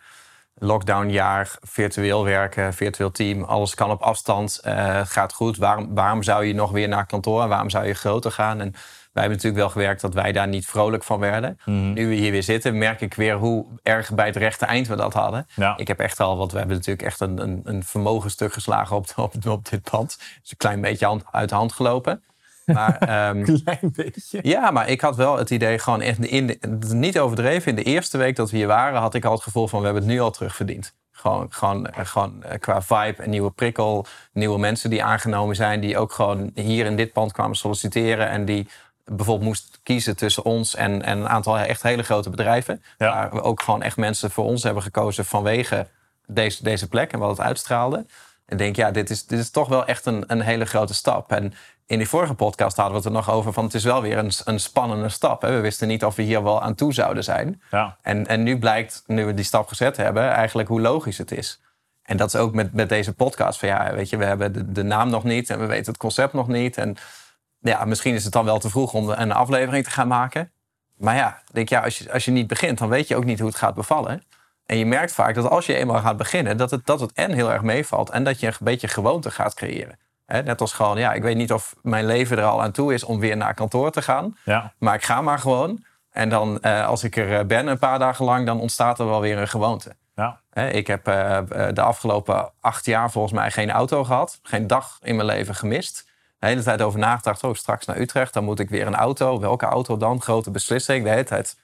[0.53, 5.57] lockdownjaar, virtueel werken, virtueel team, alles kan op afstand, eh, gaat goed.
[5.57, 7.47] Waarom, waarom zou je nog weer naar kantoor?
[7.47, 8.61] Waarom zou je groter gaan?
[8.61, 8.73] En
[9.17, 11.59] wij hebben natuurlijk wel gewerkt dat wij daar niet vrolijk van werden.
[11.65, 11.93] Mhm.
[11.93, 14.95] Nu we hier weer zitten, merk ik weer hoe erg bij het rechte eind we
[14.95, 15.47] dat hadden.
[15.55, 15.77] Ja.
[15.77, 19.05] Ik heb echt al, want we hebben natuurlijk echt een, een, een vermogenstuk geslagen op,
[19.15, 20.17] op, op dit pand.
[20.43, 22.23] Is een klein beetje hand- uit de hand gelopen.
[22.65, 24.39] Maar ehm, Klein beetje.
[24.41, 26.57] ja, maar ik had wel het idee, gewoon echt in de,
[26.93, 27.69] niet overdreven.
[27.69, 29.85] In de eerste week dat we hier waren, had ik al het gevoel van we
[29.85, 30.95] hebben het nu al terugverdiend.
[31.11, 35.79] Gewoon, gewoon, eh, gewoon eh, qua vibe, een nieuwe prikkel, nieuwe mensen die aangenomen zijn,
[35.79, 38.67] die ook gewoon hier in dit pand kwamen solliciteren en die
[39.11, 42.83] bijvoorbeeld moest kiezen tussen ons en, en een aantal echt hele grote bedrijven.
[42.97, 43.13] Ja.
[43.13, 45.87] Waar we ook gewoon echt mensen voor ons hebben gekozen vanwege
[46.25, 48.05] deze, deze plek en wat het uitstraalde.
[48.45, 51.31] En denk, ja, dit is, dit is toch wel echt een, een hele grote stap.
[51.31, 51.53] En
[51.85, 54.17] in die vorige podcast hadden we het er nog over van het is wel weer
[54.17, 55.41] een, een spannende stap.
[55.41, 55.51] Hè?
[55.51, 57.61] We wisten niet of we hier wel aan toe zouden zijn.
[57.71, 57.97] Ja.
[58.01, 61.61] En, en nu blijkt, nu we die stap gezet hebben, eigenlijk hoe logisch het is.
[62.03, 63.59] En dat is ook met, met deze podcast.
[63.59, 65.97] Van ja, weet je, we hebben de, de naam nog niet en we weten het
[65.97, 66.77] concept nog niet.
[66.77, 66.97] En
[67.59, 70.51] ja, misschien is het dan wel te vroeg om een aflevering te gaan maken.
[70.97, 73.39] Maar ja, denk ja, als je, als je niet begint, dan weet je ook niet
[73.39, 74.23] hoe het gaat bevallen.
[74.65, 77.31] En je merkt vaak dat als je eenmaal gaat beginnen, dat het, dat het en
[77.31, 79.99] heel erg meevalt en dat je een beetje gewoonte gaat creëren.
[80.25, 83.03] Net als gewoon, ja, ik weet niet of mijn leven er al aan toe is
[83.03, 84.37] om weer naar kantoor te gaan.
[84.43, 84.73] Ja.
[84.77, 85.83] Maar ik ga maar gewoon.
[86.11, 89.05] En dan, eh, als ik er eh, ben een paar dagen lang, dan ontstaat er
[89.05, 89.95] wel weer een gewoonte.
[90.17, 90.41] Ja.
[90.63, 94.39] Ik heb eh, eh, de afgelopen acht jaar volgens mij geen auto gehad.
[94.43, 96.06] Geen dag in mijn leven gemist.
[96.39, 99.39] De hele tijd over nagedacht, oh, straks naar Utrecht, dan moet ik weer een auto.
[99.39, 100.21] Welke auto dan?
[100.21, 101.03] Grote beslissing.
[101.03, 101.57] De hele tijd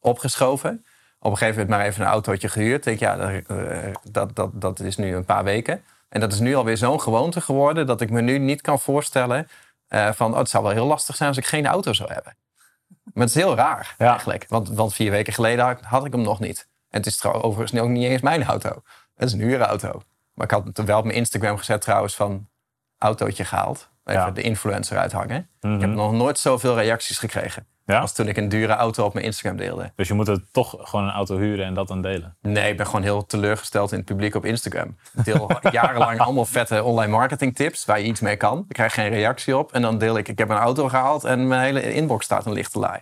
[0.00, 0.84] opgeschoven.
[1.18, 2.86] Op een gegeven moment maar even een autootje gehuurd.
[2.86, 5.84] Ik denk, ja, dat, eh, dat, dat, dat is nu een paar weken.
[6.08, 7.86] En dat is nu alweer zo'n gewoonte geworden...
[7.86, 9.48] dat ik me nu niet kan voorstellen
[9.88, 10.32] eh, van...
[10.32, 12.36] Oh, het zou wel heel lastig zijn als ik geen auto zou hebben.
[12.88, 14.10] Maar het is heel raar Ja.
[14.10, 14.46] eigenlijk.
[14.48, 16.68] Want, want vier weken geleden had, had ik hem nog niet.
[16.88, 18.82] En het is trouwens overigens ook niet eens mijn auto.
[19.14, 20.02] Het is een huurauto.
[20.34, 22.48] Maar ik had het wel op mijn Instagram gezet trouwens van...
[22.98, 23.88] autootje gehaald.
[24.10, 24.30] Even Ja.
[24.30, 25.48] de influencer uithangen.
[25.60, 25.74] Mhm.
[25.74, 27.66] Ik heb nog nooit zoveel reacties gekregen.
[27.84, 27.98] Ja?
[28.00, 29.92] als toen ik een dure auto op mijn Instagram deelde.
[29.96, 32.36] Dus je moet het toch gewoon een auto huren en dat dan delen.
[32.40, 34.96] Nee, ik ben gewoon heel teleurgesteld in het publiek op Instagram.
[35.16, 38.64] Ik deel jarenlang allemaal vette online marketing tips waar je iets mee kan.
[38.68, 39.72] Ik krijg geen reactie op.
[39.72, 42.52] En dan deel ik, ik heb een auto gehaald en mijn hele inbox staat een
[42.52, 43.00] lichte laai.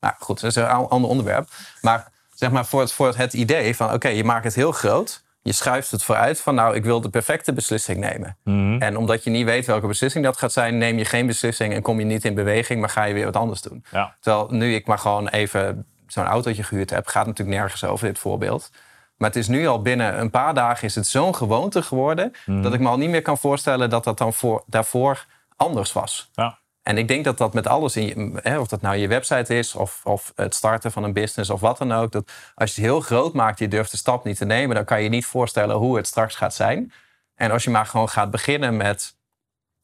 [0.00, 1.48] Nou goed, dat is een ander onderwerp.
[1.80, 5.22] Maar zeg maar voor het, voor het idee van oké, je maakt het heel groot.
[5.48, 8.36] Je schuift het vooruit van nou, ik wil de perfecte beslissing nemen.
[8.44, 8.82] Mhm.
[8.82, 11.82] En omdat je niet weet welke beslissing dat gaat zijn, neem je geen beslissing en
[11.82, 13.84] kom je niet in beweging, maar ga je weer wat anders doen.
[13.90, 14.16] Ja.
[14.20, 18.18] Terwijl nu ik maar gewoon even zo'n autootje gehuurd heb, gaat natuurlijk nergens over dit
[18.18, 18.70] voorbeeld.
[19.16, 22.62] Maar het is nu al binnen een paar dagen is het zo'n gewoonte geworden Mhm.
[22.62, 26.30] dat ik me al niet meer kan voorstellen dat dat dan voor, daarvoor anders was.
[26.32, 26.58] Ja.
[26.88, 29.58] En ik denk dat dat met alles, in je, hè, of dat nou je website
[29.58, 32.12] is of, of het starten van een business of wat dan ook.
[32.12, 34.84] Dat als je het heel groot maakt, je durft de stap niet te nemen, dan
[34.84, 36.92] kan je niet voorstellen hoe het straks gaat zijn.
[37.34, 39.16] En als je maar gewoon gaat beginnen met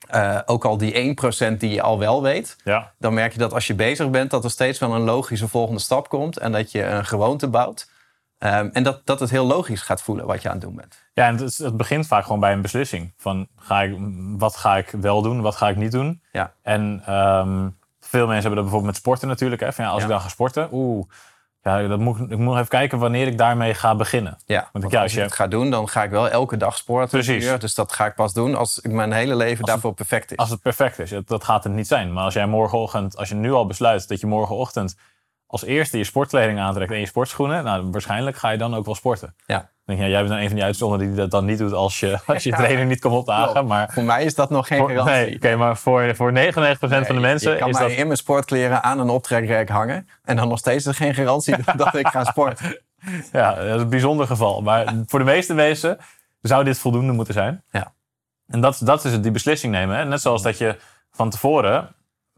[0.09, 1.17] eh, ook al die
[1.53, 2.93] 1% die je al wel weet, Ja.
[2.99, 5.81] dan merk je dat als je bezig bent, dat er steeds wel een logische volgende
[5.81, 6.39] stap komt.
[6.39, 7.91] En dat je een gewoonte bouwt.
[8.45, 11.03] Ehm, en dat, dat het heel logisch gaat voelen wat je aan het doen bent.
[11.15, 13.13] Ja, en het, is- het begint vaak gewoon bij een beslissing.
[13.17, 13.97] Van ga ik,
[14.39, 16.23] wat ga ik wel doen, wat ga ik niet doen?
[16.33, 16.53] Ja.
[16.63, 17.69] En ehm,
[18.01, 19.61] veel mensen hebben dat bijvoorbeeld met sporten natuurlijk.
[19.61, 19.73] Hè?
[19.73, 20.05] Van, ja, als Ja.
[20.07, 21.07] ik dan ga sporten, oeh,
[21.63, 24.39] ja, dat moet, ik ik moet even kijken wanneer ik daarmee ga beginnen.
[24.47, 26.57] Ja, Want ja, als als je je- het ga doen, dan ga ik wel elke
[26.57, 27.09] dag sporten.
[27.09, 27.45] Precies.
[27.45, 27.59] uur.
[27.59, 30.37] Dus dat ga ik pas doen als ik mijn hele leven daarvoor perfect is.
[30.37, 32.13] Als het perfect is, dat, dat gaat het niet zijn.
[32.13, 34.97] Maar als jij morgenochtend, als je nu al besluit dat je morgenochtend
[35.47, 38.95] als eerste je sportkleding aantrekt en je sportschoenen, nou, waarschijnlijk ga je dan ook wel
[38.95, 39.35] sporten.
[39.47, 39.59] Ja.
[39.59, 41.59] Dan denk je, ja, jij bent dan een van die uitzonderen die dat dan niet
[41.59, 42.57] doet als je, als je Ja.
[42.57, 43.67] trainer niet komt opdagen.
[43.67, 45.05] Maar Voor mij is dat nog geen garantie.
[45.15, 46.37] nee, oké, maar voor, voor 99%
[46.79, 47.97] van de mensen je kan is mij dat...
[47.97, 50.09] in mijn sportkleren aan een optrekrek hangen.
[50.25, 52.79] En dan nog steeds is geen garantie dat ik ga sporten.
[53.33, 54.63] Ja, dat is een bijzonder geval.
[54.63, 55.99] Maar voor de meeste mensen
[56.41, 57.63] zou dit voldoende moeten zijn.
[57.71, 57.93] Ja.
[58.47, 59.97] En dat, dat is het, die beslissing nemen.
[59.97, 60.05] Hè?
[60.05, 60.77] Net zoals dat je
[61.13, 61.89] van tevoren...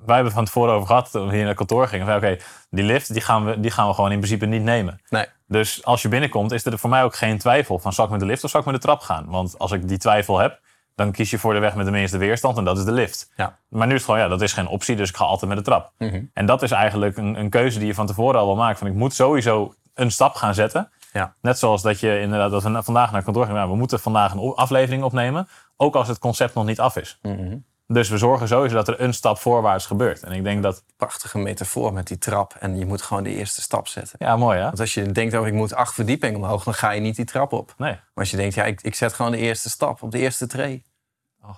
[0.07, 2.17] Wij hebben van tevoren over gehad toen we hier naar kantoor gingen.
[2.17, 2.37] Oké,
[2.71, 5.01] die lift die gaan, we, die gaan we gewoon in principe niet nemen.
[5.09, 5.27] Nee.
[5.47, 7.93] Dus als je binnenkomt is er voor mij ook geen twijfel van...
[7.93, 9.27] zal ik met de lift of zal ik met de trap gaan?
[9.29, 10.61] Want als ik die twijfel heb,
[10.95, 12.59] dan kies je voor de weg met de minste weerstand.
[12.59, 13.33] En dat is de lift.
[13.37, 13.59] Ja.
[13.69, 14.97] Maar nu is het gewoon, ja, dat is geen optie.
[14.97, 15.93] Dus ik ga altijd met de trap.
[15.99, 16.23] Mhm.
[16.33, 18.79] En dat is eigenlijk een, een keuze die je van tevoren al wel maakt.
[18.79, 20.91] Van ik moet sowieso een stap gaan zetten.
[21.13, 21.35] Ja.
[21.41, 23.55] Net zoals dat je inderdaad dat we vandaag naar kantoor gaan.
[23.55, 25.49] Nou, we moeten vandaag een aflevering opnemen.
[25.77, 27.19] Ook als het concept nog niet af is.
[27.23, 27.57] Mhm.
[27.89, 30.23] Dus we zorgen sowieso dat er een stap voorwaarts gebeurt.
[30.23, 30.85] En ik denk dat...
[30.97, 32.55] Prachtige metafoor met die trap.
[32.61, 34.17] En je moet gewoon de eerste stap zetten.
[34.19, 34.65] Ja, mooi hè?
[34.65, 37.25] Want als je denkt, oh, ik moet acht verdiepingen omhoog, dan ga je niet die
[37.25, 37.75] trap op.
[37.79, 37.93] Nee.
[37.93, 40.47] Maar als je denkt, ja, ik, ik zet gewoon de eerste stap op de eerste
[40.47, 40.85] tree.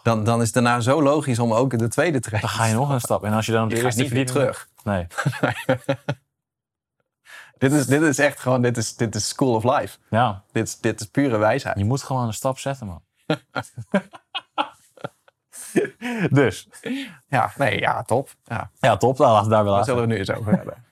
[0.02, 2.74] Dan, dan is het daarna zo logisch om ook de tweede tree Dan ga je
[2.74, 3.24] nog een stap.
[3.24, 4.68] En als je dan op de Je eerste niet weer terug.
[4.84, 5.06] Nee.
[7.58, 9.98] Dit is, dit is echt gewoon, dit is, dit is school of life.
[10.10, 11.78] Ja, Dit, is- dit is pure wijsheid.
[11.78, 13.02] je moet gewoon een stap zetten man.
[16.30, 16.68] dus,
[17.28, 18.28] Ja, nee, ja, top.
[18.44, 19.18] Ja, ja top.
[19.18, 19.84] Laten we daar wel daar aan.
[19.84, 20.76] zullen we het nu eens over hebben.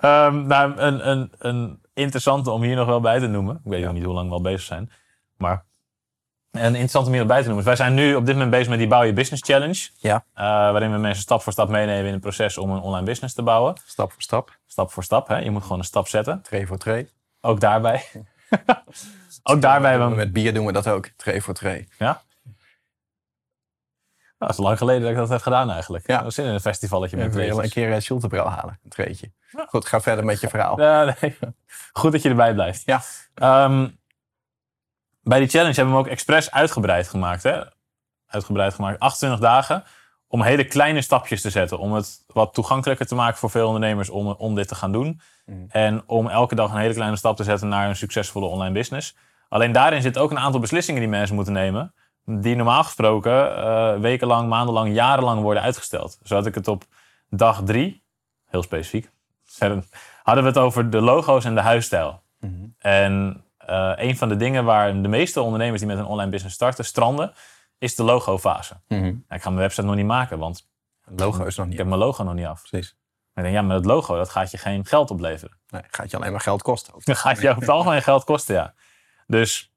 [0.00, 3.54] Ehm, nou, een, een, een interessante om hier nog wel bij te noemen.
[3.64, 4.90] Ik weet ook niet hoe lang we al bezig zijn.
[5.36, 5.64] Maar
[6.50, 7.64] een interessante om hier nog bij te noemen.
[7.64, 9.88] wij zijn nu op dit moment bezig met die Bouw Je Business Challenge.
[9.98, 10.24] Ja.
[10.34, 13.34] Eh, waarin we mensen stap voor stap meenemen in het proces om een online business
[13.34, 13.74] te bouwen.
[13.84, 15.28] Stap voor stap, Stap voor stap.
[15.28, 15.38] Hè?
[15.38, 16.42] Je moet gewoon een stap zetten.
[16.42, 17.10] tree voor tree.
[17.40, 18.04] Ook daarbij.
[19.42, 19.98] ook daarbij.
[20.08, 21.88] Met bier doen we dat ook, tree voor tree.
[21.98, 22.22] Ja?
[24.38, 26.06] Nou, dat is lang geleden dat ik dat heb gedaan eigenlijk.
[26.06, 26.14] Ja.
[26.14, 28.90] Dat was zin in een festivalletje met Ik wil een keer het Schultebrouw halen, een
[28.90, 29.32] treetje.
[29.66, 30.80] Goed, ga verder met je verhaal.
[30.80, 31.38] Ja, nee.
[31.92, 32.82] Goed dat je erbij blijft.
[32.84, 33.02] Ja.
[33.34, 33.88] Ehm,
[35.22, 37.42] bij die challenge hebben we hem ook expres uitgebreid gemaakt.
[37.42, 37.62] Hè?
[38.26, 38.98] Uitgebreid gemaakt.
[38.98, 39.84] 28 dagen.
[40.28, 41.78] Om hele kleine stapjes te zetten.
[41.78, 45.20] Om het wat toegankelijker te maken voor veel ondernemers om, om dit te gaan doen.
[45.46, 45.66] Mm.
[45.68, 49.16] En om elke dag een hele kleine stap te zetten naar een succesvolle online business.
[49.48, 51.94] Alleen daarin zit ook een aantal beslissingen die mensen moeten nemen.
[52.24, 56.18] Die normaal gesproken eh, wekenlang, maandenlang, jarenlang worden uitgesteld.
[56.22, 56.84] Zo had ik het op
[57.30, 58.02] dag drie,
[58.46, 59.10] heel specifiek,
[60.22, 62.22] hadden we het over de logo's en de huisstijl.
[62.40, 62.52] Mhm.
[62.78, 66.54] En eh, een van de dingen waar de meeste ondernemers die met een online business
[66.54, 67.32] starten stranden,
[67.78, 68.74] is de logofase.
[68.88, 69.04] Mhm.
[69.04, 70.68] Ja, ik ga mijn website nog niet maken, want
[71.04, 71.78] Het logo is nog ik niet.
[71.80, 72.62] heb mijn logo nog niet af.
[72.68, 72.96] Precies.
[73.32, 75.58] Maar ik denk, ja, maar het logo, dat gaat je geen geld opleveren.
[75.68, 76.92] Nee, gaat je alleen maar geld kosten.
[76.94, 77.04] ook.
[77.04, 78.74] Dan gaat je over het algemeen geld kosten, ja.
[79.26, 79.72] Dus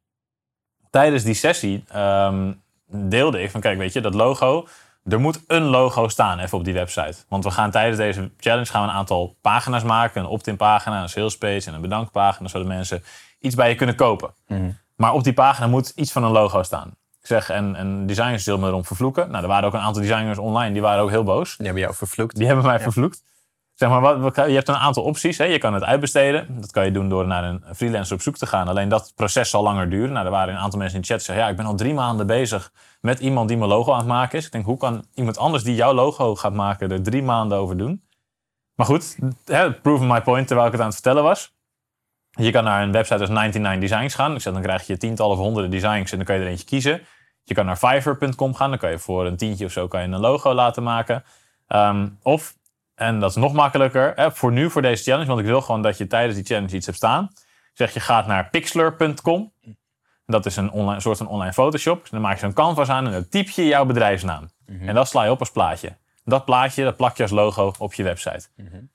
[0.89, 2.53] tijdens die sessie ehm,
[2.87, 4.67] deelde ik van, kijk, weet je, dat logo,
[5.03, 7.15] er moet een logo staan even op die website.
[7.27, 10.21] Want we gaan tijdens deze challenge gaan we een aantal pagina's maken.
[10.21, 13.03] Een opt-in pagina, een sales page en een bedankpagina, zodat mensen
[13.39, 14.33] iets bij je kunnen kopen.
[14.47, 14.71] Mhm.
[14.95, 16.97] Maar op die pagina moet iets van een logo staan.
[17.21, 19.31] Ik zeg, en, en designers zullen me erom vervloeken.
[19.31, 21.55] Nou, er waren ook een aantal designers online, die waren ook heel boos.
[21.57, 22.35] Die hebben jou vervloekt.
[22.35, 23.23] Die hebben mij vervloekt.
[23.73, 25.37] zeg maar, wat, je hebt een aantal opties.
[25.37, 25.43] Hè.
[25.43, 26.59] Je kan het uitbesteden.
[26.61, 28.67] Dat kan je doen door naar een freelancer op zoek te gaan.
[28.67, 30.11] Alleen dat proces zal langer duren.
[30.11, 31.45] Nou, er waren een aantal mensen in de chat die zeggen...
[31.45, 34.37] ja, ik ben al drie maanden bezig met iemand die mijn logo aan het maken
[34.37, 34.45] is.
[34.45, 36.91] Ik denk, hoe kan iemand anders die jouw logo gaat maken...
[36.91, 38.03] er drie maanden over doen?
[38.75, 41.53] Maar goed, hè, prove my point terwijl ik het aan het vertellen was.
[42.31, 44.35] Je kan naar een website als 99 Designs gaan.
[44.35, 46.65] Ik zeg, dan krijg je tientallen of honderden designs en dan kan je er eentje
[46.65, 47.01] kiezen.
[47.43, 48.69] Je kan naar Fiverr.com gaan.
[48.69, 51.23] Dan kan je voor een tientje of zo kan je een logo laten maken.
[51.67, 52.55] Ehm, of,
[52.95, 55.81] en dat is nog makkelijker, hè, voor nu, voor deze challenge, want ik wil gewoon
[55.81, 57.29] dat je tijdens die challenge iets hebt staan.
[57.73, 59.53] Zeg je gaat naar pixlr.com.
[60.25, 62.09] Dat is een, online, soort van online Photoshop.
[62.09, 64.49] dan maak je zo'n canvas aan en dan typ je jouw bedrijfsnaam.
[64.65, 65.97] En dat sla je op als plaatje.
[66.23, 68.47] Dat plaatje, dat plak je als logo op je website.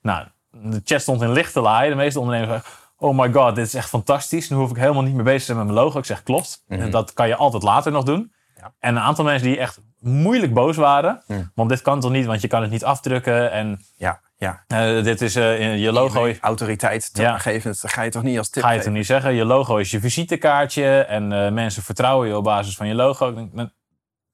[0.03, 1.91] Nou, de chat stond in lichte laai.
[1.91, 2.63] De meeste ondernemers
[3.05, 4.49] oh my god, dit is echt fantastisch.
[4.51, 5.99] Nu hoef ik helemaal niet meer bezig te zijn met mijn logo.
[5.99, 6.65] Ik zeg, klopt.
[6.69, 8.33] En dat kan je altijd later nog doen.
[8.79, 11.23] En een aantal mensen die echt moeilijk boos waren.
[11.55, 13.51] Want dit kan toch niet, want je kan het niet afdrukken.
[13.51, 14.65] En Ja, ja.
[14.67, 16.33] eh, dit is eh, je logo.
[16.41, 17.39] Autoriteit te Ja.
[17.39, 19.35] geven, dat ga je toch niet als tip Ga je het toch niet zeggen?
[19.35, 21.01] Je logo is je visitekaartje.
[21.01, 23.49] En eh, mensen vertrouwen je op basis van je logo.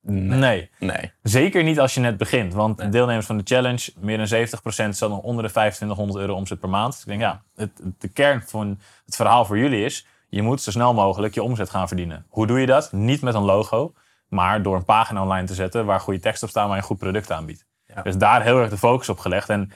[0.03, 0.39] Nee.
[0.39, 0.71] nee.
[0.79, 1.13] Nee.
[1.23, 2.55] Zeker niet als je net begint.
[2.55, 6.35] Want de deelnemers van de challenge, meer dan 70% zat nog onder de 2500 euro
[6.35, 6.93] omzet per maand.
[6.93, 10.07] Dus ik denk, ja, het, de kern van het verhaal voor jullie is...
[10.29, 12.27] je moet zo snel mogelijk je omzet gaan verdienen.
[12.29, 12.93] Hoe doe je dat?
[12.93, 13.93] Niet met een logo,
[14.29, 15.85] maar door een pagina online te zetten...
[15.85, 17.67] waar goede tekst op staat, waar je een goed product aanbiedt.
[17.87, 18.03] Ja.
[18.03, 19.49] Dus daar heel erg de focus op gelegd.
[19.49, 19.73] En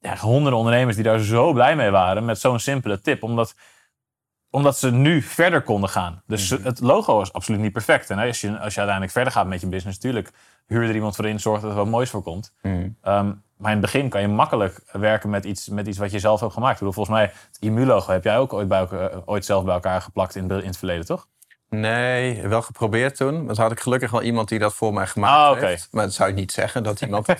[0.00, 3.22] ja, honderden ondernemers die daar zo blij mee waren met zo'n simpele tip.
[3.22, 3.54] Omdat,
[4.50, 6.22] omdat ze nu verder konden gaan.
[6.26, 6.62] Dus Mhm.
[6.62, 8.10] het logo is absoluut niet perfect.
[8.10, 10.30] En als je, als je uiteindelijk verder gaat met je business, natuurlijk
[10.66, 12.52] huur er iemand voor in, zorg dat er wat moois voor komt.
[12.62, 12.88] Mhm.
[13.02, 16.18] Ehm, maar in het begin kan je makkelijk werken met iets, met iets wat je
[16.18, 16.72] zelf hebt gemaakt.
[16.72, 18.88] Ik bedoel, volgens mij, het IMU-logo heb jij ook ooit, bij
[19.24, 21.26] ooit zelf bij elkaar geplakt in, in het verleden, toch?
[21.70, 23.44] Nee, wel geprobeerd toen.
[23.44, 25.88] Maar toen had ik gelukkig wel iemand die dat voor mij gemaakt Ah, heeft.
[25.90, 27.26] Maar dat zou je niet zeggen dat iemand...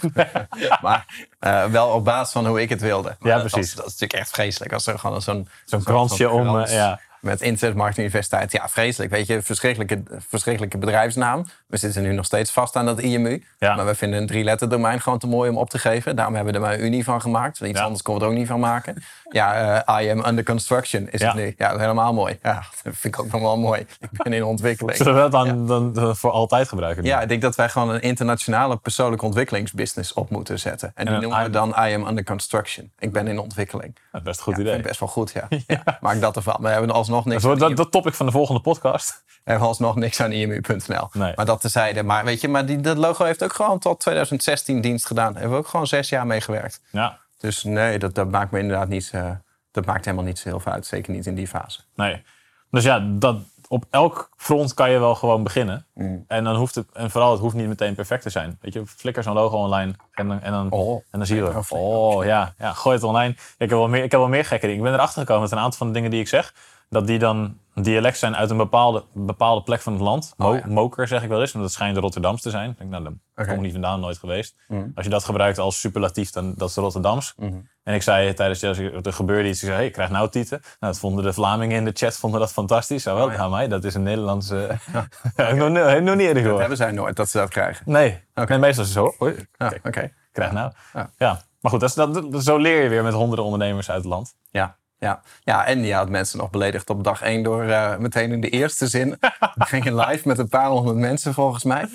[0.83, 3.17] maar eh, wel op basis van hoe ik het wilde.
[3.19, 3.75] Maar Ja, precies.
[3.75, 4.73] Dat, is natuurlijk echt vreselijk.
[4.73, 5.49] Als er gewoon zo'n...
[5.65, 7.01] Zo'n kransje om, eh, ja.
[7.21, 8.53] Met Internet Marketing Universiteit.
[8.53, 9.11] Ja, vreselijk.
[9.11, 11.45] Weet je, verschrikkelijke, verschrikkelijke bedrijfsnaam.
[11.67, 13.45] We zitten nu nog steeds vast aan dat IMU.
[13.59, 13.75] Ja.
[13.75, 16.17] Maar we vinden een drie-letter domein gewoon te mooi om op te geven.
[16.17, 17.59] Daarom hebben we er maar een Unie van gemaakt.
[17.59, 17.85] Want Iets Ja.
[17.85, 19.03] anders kon we er ook niet van maken.
[19.31, 21.27] Ja, eh, I am under construction is Ja.
[21.27, 21.55] het nu.
[21.59, 22.39] Ja, helemaal mooi.
[22.43, 23.87] Ja, dat vind ik ook nog wel mooi.
[24.01, 24.97] Ik ben in ontwikkeling.
[24.97, 27.05] Zullen we dat dan, dan, dan voor altijd gebruiken?
[27.05, 30.93] Ja, ik denk dat wij gewoon een internationale persoonlijke ontwikkelingsbusiness op moeten zetten.
[30.95, 32.91] En die noemen we dan I am under construction.
[32.99, 33.97] Ik ben in ontwikkeling.
[34.23, 34.65] Best een goed idee.
[34.67, 35.49] vind ik best wel goed, ja.
[35.67, 35.99] ja.
[36.01, 36.57] Maak dat ervan.
[36.61, 39.25] We hebben alsnog niks, Dat dat, dat topic van de volgende podcast.
[39.45, 41.09] hebben alsnog niks aan imu.nl.
[41.13, 41.33] Nee.
[41.37, 42.03] Maar dat tezijde.
[42.03, 45.33] Maar weet je, maar die, dat logo heeft ook gewoon tot 2016 dienst gedaan.
[45.33, 46.81] Daar hebben we ook gewoon zes jaar mee gewerkt.
[46.91, 49.11] Ja, Dus nee, dat, dat maakt me inderdaad niet...
[49.13, 49.31] eh,
[49.71, 50.87] dat maakt helemaal niet zo heel veel uit.
[50.87, 51.81] Zeker niet in die fase.
[51.95, 52.23] nee.
[52.71, 53.37] Dus ja, dat,
[53.69, 55.87] op elk front kan je wel gewoon beginnen.
[55.95, 56.25] Mm.
[56.29, 58.59] En, dan hoeft het, en vooral, het hoeft niet meteen perfect te zijn.
[58.61, 60.91] Weet je, flikker zo'n logo online en dan, en dan, Oh.
[61.11, 61.67] en dan zie je Oh, het.
[61.71, 63.31] Oh ja, ja, gooi het online.
[63.33, 64.81] Ik heb wel meer, ik heb wel meer gekke dingen.
[64.81, 66.55] Ik ben erachter gekomen dat een aantal van de dingen die ik zeg,
[66.91, 70.35] dat die dan dialect zijn uit een bepaalde, bepaalde plek van het land.
[70.37, 70.67] Mo- Oh, ja.
[70.67, 72.71] Moker zeg ik wel eens, want dat schijnt Rotterdams te zijn.
[72.71, 74.57] Ik denk, nou, daar kom ik niet vandaan, nooit geweest.
[74.69, 74.93] Mm.
[74.95, 77.35] Als je dat gebruikt als superlatief, dan dat is Rotterdams.
[77.37, 77.59] Mhm.
[77.83, 79.61] En ik zei tijdens de, er gebeurde iets.
[79.61, 80.59] Ik zei, hey, ik krijg nou tieten.
[80.61, 83.03] Nou, dat vonden de Vlamingen in de chat vonden dat fantastisch.
[83.03, 83.39] Zo wel, Oh, ja.
[83.39, 83.49] ja.
[83.49, 84.79] mij, dat is een Nederlandse...
[85.37, 87.83] ik nog, niet eerder Dat hebben zij nooit, dat ze dat krijgen.
[87.91, 88.19] Nee.
[88.35, 89.27] Nee, meestal is het zo.
[89.59, 90.13] Ja, kijk, Oké.
[90.33, 90.73] krijg nou.
[90.93, 91.11] Ja.
[91.19, 91.43] Ja.
[91.61, 94.35] Maar goed, dat is, dat- zo leer je weer met honderden ondernemers uit het land.
[94.51, 95.21] Ja, ja.
[95.41, 98.49] ja, en die had mensen nog beledigd op dag één door eh, meteen in de
[98.49, 99.09] eerste zin.
[99.55, 101.89] We gingen live met een paar honderd mensen volgens mij.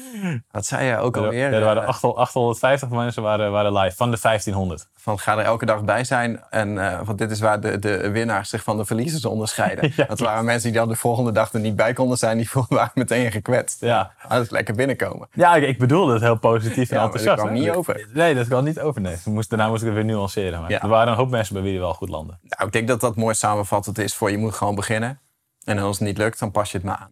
[0.52, 1.54] Wat zei je ook Ja, alweer?
[1.54, 4.88] er waren Eh, 800 850 mensen waren, waren live van de 1500.
[5.06, 6.44] Van ga er elke dag bij zijn.
[6.50, 9.92] En eh, want dit is waar de, de winnaars zich van de verliezers onderscheiden.
[9.96, 10.06] Ja.
[10.06, 12.38] Dat waren mensen die dan de volgende dag er niet bij konden zijn.
[12.38, 13.82] Die waren meteen gekwetst.
[13.82, 15.28] Ja, dat is lekker binnenkomen.
[15.34, 17.42] ja ik, ik bedoelde het heel positief en Ja, maar dat enthousiast.
[17.42, 18.08] kwam niet over.
[18.14, 19.02] Nee, dat kwam niet over.
[19.02, 19.16] Nee.
[19.26, 20.62] Moest, daarna moest ik het weer nuanceren.
[20.62, 20.82] Maar Ja.
[20.82, 22.40] er waren een hoop mensen bij wie die wel goed landen.
[22.42, 25.20] Nou, ik denk dat dat mooi samenvattend is voor je moet gewoon beginnen.
[25.64, 27.12] En als het niet lukt, dan pas je het maar aan.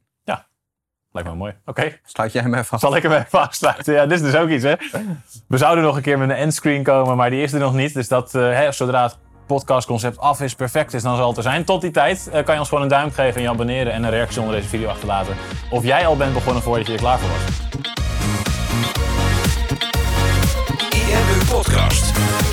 [1.14, 1.54] Lijkt me mooi.
[1.66, 2.00] Oké.
[2.04, 2.80] Sluit jij hem even af?
[2.80, 3.94] Zal ik hem even afsluiten?
[3.94, 4.74] Ja, dit is dus ook iets, hè?
[5.48, 7.94] We zouden nog een keer met een endscreen komen, maar die is er nog niet.
[7.94, 11.44] Dus dat, eh, hè, zodra het podcastconcept af is, perfect is, dan zal het er
[11.44, 11.64] zijn.
[11.64, 14.04] Tot die tijd eh, kan je ons gewoon een duim geven en je abonneren en
[14.04, 15.36] een reactie onder deze video achterlaten.
[15.70, 17.60] Of jij al bent begonnen voordat je er klaar voor was.
[20.90, 22.53] IMU Podcast.